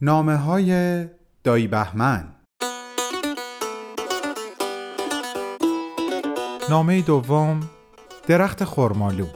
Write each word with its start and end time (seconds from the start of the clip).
نامه 0.00 0.36
های 0.36 1.04
دایی 1.44 1.68
بهمن. 1.68 2.34
نامه 6.70 7.02
دوم 7.02 7.60
درخت 8.26 8.64
خرمالو. 8.64 9.26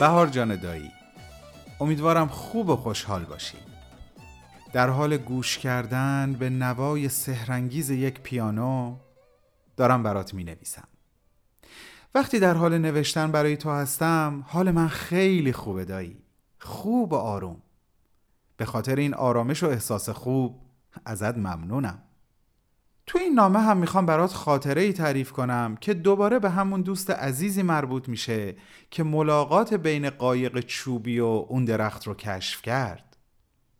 بهار 0.00 0.26
جان 0.26 0.56
دایی 0.56 0.90
امیدوارم 1.80 2.28
خوب 2.28 2.68
و 2.68 2.76
خوشحال 2.76 3.24
باشی. 3.24 3.58
در 4.72 4.88
حال 4.88 5.16
گوش 5.16 5.58
کردن 5.58 6.32
به 6.38 6.50
نوای 6.50 7.08
سهرنگیز 7.08 7.90
یک 7.90 8.20
پیانو 8.20 8.96
دارم 9.76 10.02
برات 10.02 10.34
می 10.34 10.44
نویسم 10.44 10.88
وقتی 12.14 12.40
در 12.40 12.54
حال 12.54 12.78
نوشتن 12.78 13.32
برای 13.32 13.56
تو 13.56 13.70
هستم 13.70 14.44
حال 14.48 14.70
من 14.70 14.88
خیلی 14.88 15.52
خوبه 15.52 15.84
دایی. 15.84 16.16
خوب 16.58 17.12
و 17.12 17.16
آروم. 17.16 17.62
به 18.56 18.64
خاطر 18.64 18.96
این 18.96 19.14
آرامش 19.14 19.62
و 19.62 19.66
احساس 19.66 20.08
خوب 20.08 20.60
ازت 21.04 21.38
ممنونم. 21.38 22.02
تو 23.06 23.18
این 23.18 23.34
نامه 23.34 23.60
هم 23.60 23.76
می‌خوام 23.76 24.06
برات 24.06 24.32
خاطره 24.32 24.82
ای 24.82 24.92
تعریف 24.92 25.32
کنم 25.32 25.76
که 25.80 25.94
دوباره 25.94 26.38
به 26.38 26.50
همون 26.50 26.82
دوست 26.82 27.10
عزیزی 27.10 27.62
مربوط 27.62 28.08
میشه 28.08 28.56
که 28.90 29.02
ملاقات 29.02 29.74
بین 29.74 30.10
قایق 30.10 30.60
چوبی 30.60 31.20
و 31.20 31.46
اون 31.48 31.64
درخت 31.64 32.06
رو 32.06 32.14
کشف 32.14 32.62
کرد. 32.62 33.16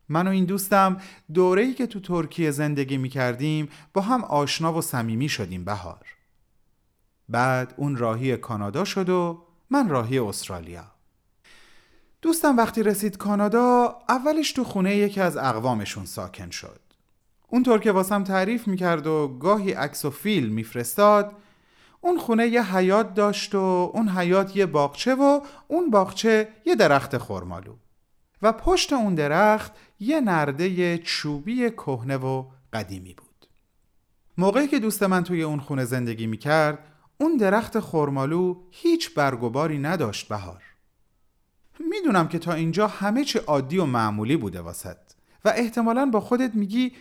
من 0.08 0.26
و 0.26 0.30
این 0.30 0.44
دوستم 0.44 0.96
دوره‌ای 1.34 1.74
که 1.74 1.86
تو 1.86 2.00
ترکیه 2.00 2.50
زندگی 2.50 2.96
می‌کردیم 2.96 3.68
با 3.92 4.00
هم 4.02 4.24
آشنا 4.24 4.74
و 4.74 4.80
صمیمی 4.80 5.28
شدیم 5.28 5.64
بهار. 5.64 6.06
بعد 7.28 7.74
اون 7.76 7.96
راهی 7.96 8.36
کانادا 8.36 8.84
شد 8.84 9.08
و 9.08 9.44
من 9.70 9.88
راهی 9.88 10.18
استرالیا. 10.18 10.84
دوستم 12.22 12.56
وقتی 12.56 12.82
رسید 12.82 13.16
کانادا 13.16 13.98
اولش 14.08 14.52
تو 14.52 14.64
خونه 14.64 14.96
یکی 14.96 15.20
از 15.20 15.36
اقوامشون 15.36 16.04
ساکن 16.04 16.50
شد. 16.50 16.80
اونطور 17.48 17.78
که 17.78 17.92
واسم 17.92 18.24
تعریف 18.24 18.68
می‌کرد 18.68 19.06
و 19.06 19.38
گاهی 19.40 19.72
عکس 19.72 20.04
و 20.04 20.10
فیلم 20.10 20.52
میفرستاد 20.52 21.32
اون 22.00 22.18
خونه 22.18 22.46
یه 22.46 22.76
حیات 22.76 23.14
داشت 23.14 23.54
و 23.54 23.90
اون 23.94 24.08
حیات 24.08 24.56
یه 24.56 24.66
باغچه 24.66 25.14
و 25.14 25.40
اون 25.68 25.90
باغچه 25.90 26.48
یه 26.66 26.74
درخت 26.74 27.18
خرمالو. 27.18 27.74
و 28.42 28.52
پشت 28.52 28.92
اون 28.92 29.14
درخت 29.14 29.72
یه 30.00 30.20
نرده 30.20 30.98
چوبی 30.98 31.70
کهنه 31.70 32.16
و 32.16 32.44
قدیمی 32.72 33.14
بود. 33.14 33.46
موقعی 34.38 34.68
که 34.68 34.78
دوست 34.78 35.02
من 35.02 35.24
توی 35.24 35.42
اون 35.42 35.60
خونه 35.60 35.84
زندگی 35.84 36.26
می‌کرد 36.26 36.78
اون 37.18 37.36
درخت 37.36 37.80
خرمالو 37.80 38.56
هیچ 38.70 39.14
برگباری 39.14 39.78
نداشت 39.78 40.28
بهار. 40.28 40.62
می‌دونم 41.90 42.28
که 42.28 42.38
تا 42.38 42.52
اینجا 42.52 42.86
همه 42.86 43.24
چی 43.24 43.38
عادی 43.38 43.78
و 43.78 43.84
معمولی 43.84 44.36
بوده 44.36 44.60
واسط 44.60 44.96
و 45.44 45.52
احتمالا 45.56 46.06
با 46.06 46.20
خودت 46.20 46.54
میگی 46.54 46.92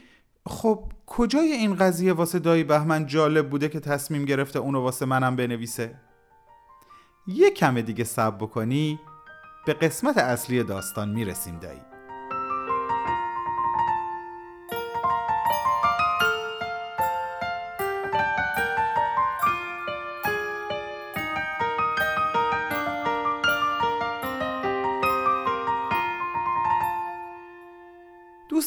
خب 0.46 0.92
کجای 1.06 1.52
این 1.52 1.76
قضیه 1.76 2.14
واسه 2.14 2.40
دایی 2.40 2.64
بهمن 2.64 3.06
جالب 3.06 3.50
بوده 3.50 3.70
که 3.70 3.80
تصمیم 3.80 4.26
گرفته 4.26 4.60
اونو 4.60 4.82
واسه 4.82 5.06
منم 5.06 5.36
بنویسه؟ 5.36 5.96
یه 7.28 7.52
کم 7.52 7.82
دیگه 7.82 8.04
صبر 8.04 8.38
بکنی 8.38 9.00
به 9.66 9.74
قسمت 9.74 10.18
اصلی 10.18 10.64
داستان 10.64 11.10
می‌رسیم 11.10 11.60
دایی. 11.60 11.93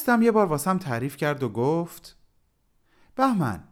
دوستم 0.06 0.22
یه 0.22 0.30
بار 0.30 0.46
واسم 0.46 0.78
تعریف 0.78 1.16
کرد 1.16 1.42
و 1.42 1.48
گفت 1.48 2.16
بهمن 3.16 3.64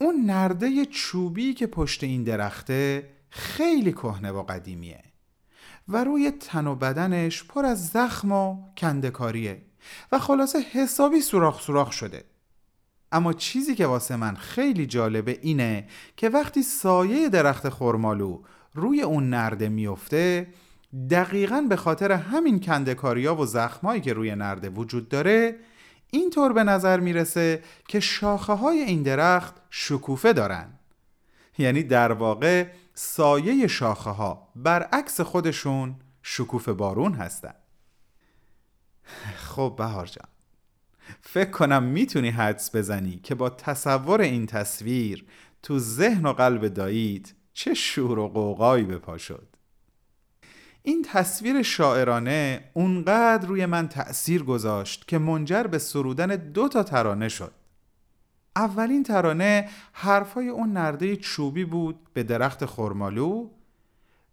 اون 0.00 0.16
نرده 0.24 0.86
چوبی 0.86 1.54
که 1.54 1.66
پشت 1.66 2.04
این 2.04 2.22
درخته 2.22 3.10
خیلی 3.30 3.92
کهنه 3.92 4.30
و 4.30 4.42
قدیمیه 4.42 5.04
و 5.88 6.04
روی 6.04 6.30
تن 6.30 6.66
و 6.66 6.74
بدنش 6.74 7.44
پر 7.44 7.64
از 7.64 7.88
زخم 7.88 8.32
و 8.32 8.56
کندکاریه 8.76 9.62
و 10.12 10.18
خلاصه 10.18 10.58
حسابی 10.58 11.20
سوراخ 11.20 11.62
سوراخ 11.62 11.92
شده. 11.92 12.24
اما 13.12 13.32
چیزی 13.32 13.74
که 13.74 13.86
واسه 13.86 14.16
من 14.16 14.34
خیلی 14.34 14.86
جالبه 14.86 15.38
اینه 15.42 15.88
که 16.16 16.28
وقتی 16.28 16.62
سایه 16.62 17.28
درخت 17.28 17.68
خرمالو 17.68 18.42
روی 18.74 19.02
اون 19.02 19.30
نرده 19.30 19.68
میفته 19.68 20.46
دقیقا 21.10 21.66
به 21.68 21.76
خاطر 21.76 22.12
همین 22.12 22.60
کندکاریا 22.60 23.34
و 23.34 23.46
زخمایی 23.46 24.00
که 24.00 24.12
روی 24.12 24.34
نرده 24.34 24.68
وجود 24.68 25.08
داره 25.08 25.56
اینطور 26.10 26.52
به 26.52 26.64
نظر 26.64 27.00
می‌رسه 27.00 27.62
که 27.88 28.00
شاخه 28.00 28.52
های 28.52 28.78
این 28.78 29.02
درخت 29.02 29.54
شکوفه 29.70 30.32
دارن. 30.32 30.78
یعنی 31.58 31.82
در 31.82 32.12
واقع 32.12 32.66
سایه 32.94 33.66
شاخه 33.66 34.10
ها 34.10 34.48
برعکس 34.56 35.20
خودشون 35.20 35.96
شکوفه 36.22 36.72
بارون 36.72 37.14
هستن. 37.14 37.54
خب 39.36 39.74
بهار 39.78 40.06
جان 40.06 40.28
فکر 41.20 41.50
کنم 41.50 41.82
می‌تونی 41.82 42.30
حدس 42.30 42.76
بزنی 42.76 43.20
که 43.22 43.34
با 43.34 43.50
تصور 43.50 44.20
این 44.20 44.46
تصویر 44.46 45.26
تو 45.62 45.78
ذهن 45.78 46.26
و 46.26 46.32
قلب 46.32 46.68
دایید 46.68 47.34
چه 47.52 47.74
شور 47.74 48.18
و 48.18 48.28
قوقایی 48.28 48.84
به 48.84 48.98
پا 48.98 49.18
شد. 49.18 49.55
این 50.88 51.02
تصویر 51.02 51.62
شاعرانه 51.62 52.64
اونقدر 52.72 53.48
روی 53.48 53.66
من 53.66 53.88
تأثیر 53.88 54.42
گذاشت 54.42 55.08
که 55.08 55.18
منجر 55.18 55.62
به 55.62 55.78
سرودن 55.78 56.36
دو 56.36 56.68
تا 56.68 56.82
ترانه 56.82 57.28
شد. 57.28 57.52
اولین 58.56 59.02
ترانه 59.02 59.68
حرفای 59.92 60.48
اون 60.48 60.72
نرده 60.72 61.16
چوبی 61.16 61.64
بود 61.64 61.98
به 62.12 62.22
درخت 62.22 62.66
خرمالو 62.66 63.48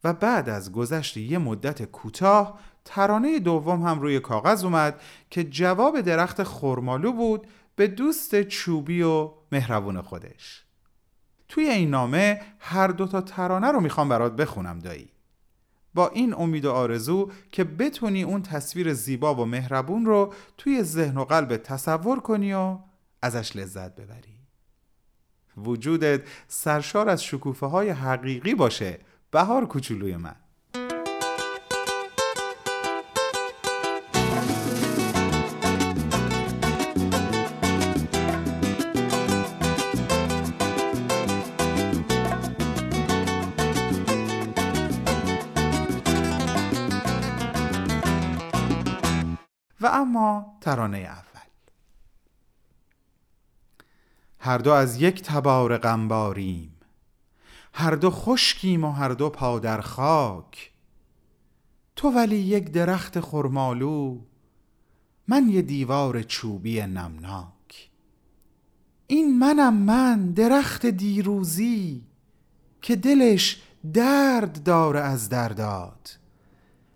و 0.04 0.14
بعد 0.14 0.50
از 0.50 0.72
گذشت 0.72 1.18
یه 1.18 1.38
مدت 1.38 1.84
کوتاه 1.84 2.60
ترانه 2.86 3.40
دوم 3.40 3.82
هم 3.82 4.00
روی 4.00 4.20
کاغذ 4.20 4.64
اومد 4.64 5.02
که 5.30 5.44
جواب 5.44 6.02
درخت 6.02 6.44
خرمالو 6.44 7.12
بود 7.12 7.48
به 7.76 7.88
دوست 7.88 8.42
چوبی 8.42 9.02
و 9.02 9.32
مهربون 9.52 10.02
خودش. 10.02 10.64
توی 11.48 11.70
این 11.70 11.90
نامه 11.90 12.42
هر 12.60 12.88
دو 12.88 13.08
تا 13.08 13.22
ترانه 13.22 13.72
رو 13.72 13.80
می‌خوام 13.80 14.10
برات 14.10 14.36
بخونم 14.36 14.80
دایی. 14.80 15.13
با 15.94 16.10
این 16.10 16.34
امید 16.34 16.66
و 16.66 16.72
آرزو 16.72 17.32
که 17.52 17.64
بتونی 17.64 18.24
اون 18.24 18.42
تصویر 18.42 18.94
زیبا 18.94 19.36
و 19.36 19.46
مهربون 19.46 20.06
رو 20.06 20.34
توی 20.58 20.84
ذهن 20.84 21.18
و 21.18 21.26
قلب 21.26 21.58
تصور 21.58 22.20
کنی 22.20 22.54
و 22.54 22.78
ازش 23.22 23.56
لذت 23.56 23.96
ببری. 23.96 24.40
وجودت 25.58 26.22
سرشار 26.48 27.10
از 27.10 27.24
شکوفه 27.24 27.66
های 27.66 27.90
حقیقی 27.90 28.56
باشه. 28.56 29.00
بهار 29.32 29.66
کوچولوی 29.66 30.18
من. 30.18 30.36
و 49.84 49.86
اما 49.86 50.58
ترانه 50.62 50.98
اول. 50.98 51.24
هر 54.40 54.58
دو 54.58 54.72
از 54.72 55.02
یک 55.02 55.22
تبار 55.22 55.78
غمباریم. 55.78 56.76
هر 57.74 57.96
دو 57.96 58.10
خشکیم 58.12 58.84
و 58.84 58.92
هر 58.92 59.10
دو 59.10 59.30
پا 59.30 59.60
در 59.60 59.82
خاک. 59.82 60.72
تو 61.96 62.10
ولی 62.12 62.36
یک 62.36 62.72
درخت 62.72 63.20
خرمالو 63.20 64.20
من 65.28 65.50
یه 65.50 65.62
دیوار 65.62 66.22
چوبی 66.22 66.82
نمناک. 66.82 67.90
این 69.08 69.40
منم 69.40 69.74
من 69.74 70.32
درخت 70.32 70.86
دیروزی 70.86 72.04
که 72.82 72.96
دلش 72.96 73.62
درد 73.94 74.64
داره 74.64 75.00
از 75.00 75.30
درداد 75.30 76.10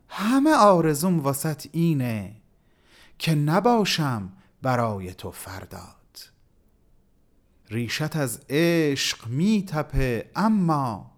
همه 0.09 0.55
آرزوم 0.55 1.19
واسط 1.19 1.67
اینه 1.71 2.35
که 3.19 3.35
نباشم 3.35 4.31
برای 4.61 5.13
تو 5.13 5.31
فرداد. 5.31 5.97
ریشت 7.69 8.15
از 8.15 8.41
عشق 8.49 9.27
می 9.27 9.65
تپه 9.67 10.31
اما 10.35 11.11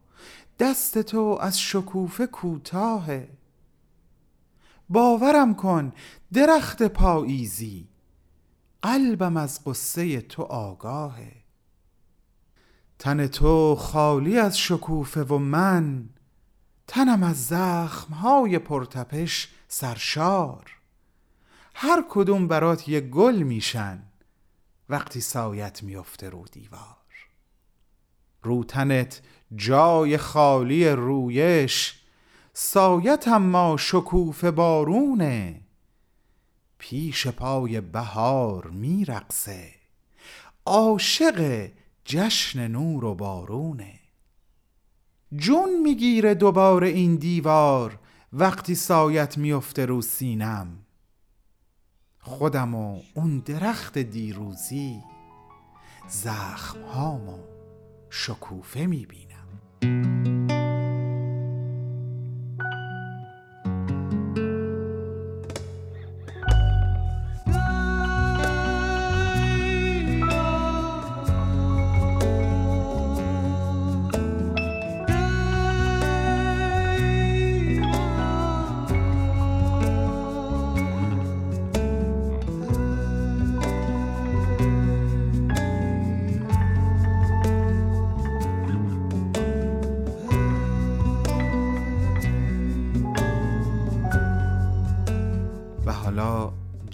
دست 0.60 1.02
تو 1.02 1.38
از 1.42 1.62
شکوفه 1.62 2.28
کوتاهه. 2.28 3.30
باورم 4.90 5.56
کن 5.56 5.94
درخت 6.34 6.84
پاییزی 6.84 7.88
قلبم 8.82 9.38
از 9.38 9.64
قصه 9.64 10.22
تو 10.22 10.44
آگاهه. 10.44 11.32
تن 13.00 13.28
تو 13.28 13.76
خالی 13.76 14.38
از 14.38 14.60
شکوفه 14.60 15.24
و 15.24 15.38
من 15.38 16.10
تنم 16.88 17.24
از 17.24 17.48
زخمهای 17.48 18.60
پرتپش 18.60 19.50
سرشار. 19.68 20.79
هر 21.82 22.06
کدوم 22.10 22.48
برات 22.48 22.88
یه 22.90 23.02
گل 23.02 23.36
میشن. 23.36 24.04
وقتی 24.90 25.22
سایت 25.22 25.84
میفته 25.84 26.30
رو 26.30 26.46
دیوار. 26.52 26.98
رو 28.44 28.64
تنت 28.64 29.22
جای 29.56 30.18
خالی 30.18 30.90
رویش. 30.90 32.00
سایت 32.54 33.28
اما 33.28 33.78
شکوف 33.78 34.44
بارونه. 34.44 35.62
پیش 36.78 37.28
پای 37.28 37.82
بهار 37.82 38.68
میرقصه. 38.68 39.70
عاشق 40.66 41.70
جشن 42.06 42.68
نور 42.68 43.06
و 43.06 43.16
بارونه. 43.16 44.00
جون 45.36 45.82
می‌گیره 45.82 46.36
دوباره 46.36 46.88
این 46.88 47.16
دیوار. 47.16 48.00
وقتی 48.34 48.76
سایت 48.76 49.38
میفته 49.38 49.86
رو 49.86 50.02
سینم. 50.02 50.86
خودم 52.30 52.76
و 52.76 53.02
اون 53.14 53.40
درخت 53.40 53.98
دیروزی 53.98 55.04
زخم 56.10 56.82
هامو 56.82 57.38
شکوفه 58.10 58.86
می‌بینم. 58.86 60.29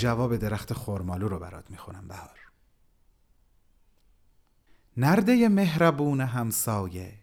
جواب 0.05 0.35
درخت 0.35 0.73
خرمالو 0.73 1.27
رو 1.27 1.39
برات 1.39 1.71
می‌خونم 1.71 2.07
بهار. 2.07 2.39
نرده 4.97 5.49
مهربون 5.49 6.21
همسایه 6.21 7.13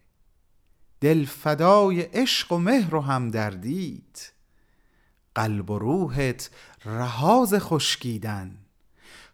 دل 1.01 1.25
فدای 1.25 2.01
عشق 2.01 2.53
و 2.53 2.59
مهر 2.59 2.95
و 2.95 3.01
همدردیت. 3.01 4.33
قلب 5.35 5.71
و 5.71 5.79
روحت 5.79 6.51
رهاز 6.85 7.55
خشکیدن 7.55 8.59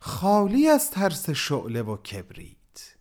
خالی 0.00 0.68
از 0.68 0.90
ترس 0.90 1.30
شعله 1.30 1.82
و 1.82 1.96
کبریت. 1.96 2.96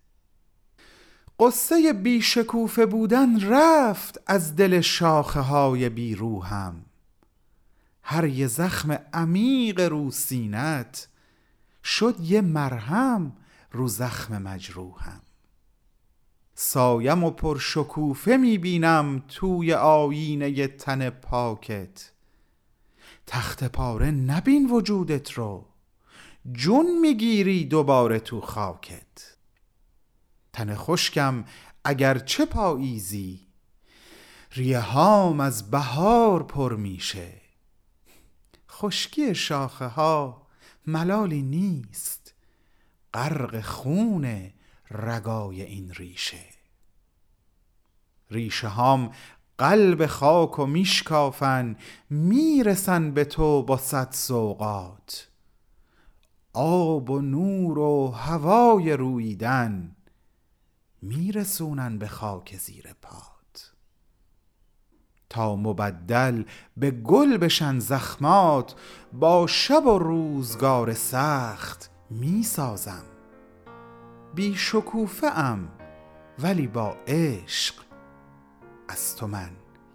قصه 1.39 1.93
بیشکوفه 1.93 2.85
بودن 2.85 3.49
رفت 3.49 4.21
از 4.27 4.55
دل 4.55 4.81
شاخه 4.81 5.39
های 5.39 5.89
بیروهم 5.89 6.86
هر 8.09 8.25
یه 8.25 8.47
زخم 8.47 8.91
عمیق 9.13 9.79
رو 9.79 10.11
سینت 10.11 11.07
شد 11.83 12.15
یه 12.21 12.41
مرهم 12.41 13.37
رو 13.71 13.87
زخم 13.87 14.41
مجروحم. 14.41 15.21
سایم 16.55 17.23
و 17.23 17.31
پرشکوفه 17.31 18.37
می‌بینم 18.37 19.23
توی 19.27 19.73
آینه 19.73 20.67
تن 20.67 21.09
پاکت. 21.09 22.11
تخت 23.27 23.63
پاره 23.63 24.11
نبین 24.11 24.69
وجودت 24.69 25.31
رو 25.31 25.65
جون 26.51 26.99
می‌گیری 26.99 27.65
دوباره 27.65 28.19
تو 28.19 28.41
خاکت. 28.41 29.37
تن 30.53 30.75
خشکم 30.75 31.45
اگر 31.83 32.19
چه 32.19 32.45
پاییزی 32.45 33.47
ریه 34.51 34.79
هام 34.79 35.39
از 35.39 35.71
بهار 35.71 36.43
پر 36.43 36.75
میشه. 36.75 37.46
خشکی 38.79 39.35
شاخه 39.35 39.85
ها 39.85 40.47
ملالی 40.87 41.41
نیست. 41.41 42.33
غرق 43.13 43.61
خون 43.61 44.51
رگای 44.91 45.61
این 45.61 45.93
ریشه. 45.93 46.45
ریشه 48.31 48.67
هام 48.67 49.11
قلب 49.57 50.05
خاک 50.05 50.59
و 50.59 50.65
میشکافن 50.65 51.75
می‌رسن 52.09 53.11
به 53.11 53.25
تو 53.25 53.63
با 53.63 53.77
صد 53.77 54.11
سوقات 54.11 55.27
آب 56.53 57.09
و 57.09 57.21
نور 57.21 57.79
و 57.79 58.07
هوای 58.07 58.93
رویدن 58.93 59.95
میرسونن 61.01 61.97
به 61.97 62.07
خاک 62.07 62.57
زیر 62.57 62.93
پا. 63.01 63.36
تا 65.37 65.55
مبدل 65.55 66.43
به 66.77 66.91
گل 66.91 67.37
بشن 67.37 67.79
زخمات 67.79 68.75
با 69.13 69.47
شب 69.47 69.85
و 69.85 69.99
روزگار 69.99 70.93
سخت 70.93 71.91
می 72.09 72.43
سازم 72.43 73.03
بی 74.35 74.55
شکوفه 74.55 75.27
ام 75.27 75.69
ولی 76.39 76.67
با 76.67 76.95
عشق 77.07 77.75
از 78.87 79.15
تو 79.15 79.27
من 79.27 79.49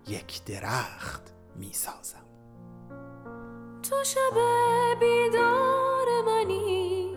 یک 0.09 0.45
درخت 0.45 1.33
می 1.57 1.73
سازم 1.73 2.27
تو 3.83 3.97
شب 4.05 4.39
بیدار 5.01 6.07
منی 6.27 7.17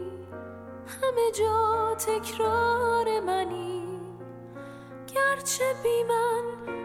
همه 0.87 1.31
جا 1.39 1.95
تکرار 1.95 3.19
منی. 3.19 3.85
گرچه 5.07 5.63
بی 5.83 6.03
من 6.03 6.84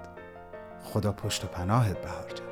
خدا 0.93 1.11
پشت 1.11 1.43
و 1.43 1.47
پناهت 1.47 2.01
بهار 2.01 2.31
جان. 2.35 2.47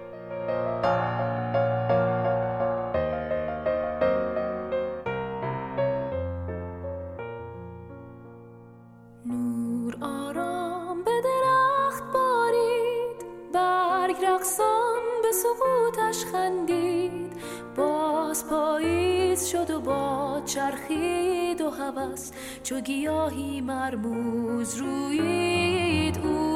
نور 9.25 9.98
آرام 10.01 11.03
به 11.03 11.12
درخت 11.24 12.03
بارید 12.13 13.25
برگ 13.53 14.15
رقصان 14.25 15.00
به 15.24 15.31
سقوطش 15.31 16.25
خندید. 16.31 17.34
باز 17.75 18.48
پاییز 18.50 19.46
شد 19.46 19.72
و 19.72 19.79
با 19.79 20.41
چرخید 20.46 21.62
و 21.62 21.69
هوس 21.69 22.31
چو 22.63 22.79
گیاهی 22.79 23.62
مرموز 23.62 24.75
روید. 24.75 26.17
او 26.17 26.49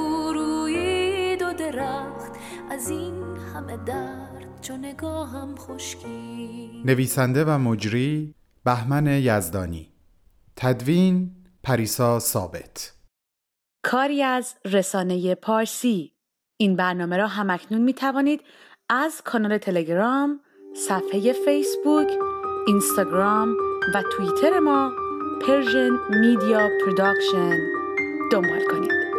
درخت 1.71 2.31
از 2.69 2.89
این 2.89 3.23
همه 3.53 3.77
درد 3.77 4.61
چو 4.61 4.77
نگاهم 4.77 5.55
خشکی 5.55 6.81
نویسنده 6.85 7.45
و 7.45 7.57
مجری 7.57 8.35
بهمن 8.65 9.07
یزدانی. 9.07 9.93
تدوین 10.55 11.31
پریسا 11.63 12.19
ثابت. 12.19 12.93
کاری 13.83 14.23
از 14.23 14.55
رسانه 14.65 15.35
پارسی. 15.35 16.13
این 16.57 16.75
برنامه 16.75 17.17
را 17.17 17.27
همکنون 17.27 17.81
می 17.81 17.93
توانید 17.93 18.41
از 18.89 19.21
کانال 19.21 19.57
تلگرام، 19.57 20.39
صفحه 20.75 21.33
فیسبوک، 21.45 22.11
اینستاگرام 22.67 23.53
و 23.95 24.03
توییتر 24.11 24.59
ما 24.59 24.91
Persian 25.47 25.89
Media 26.09 26.69
Production 26.85 27.57
دنبال 28.31 28.65
کنید. 28.71 29.12